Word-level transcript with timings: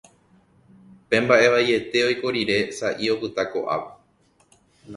pe 1.07 1.15
mba'e 1.23 1.47
vaiete 1.53 1.99
oiko 2.09 2.27
rire 2.35 2.59
sa'i 2.77 3.05
opyta 3.13 3.43
ko'ápe 3.51 3.91